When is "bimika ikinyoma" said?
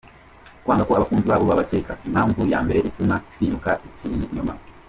3.37-4.53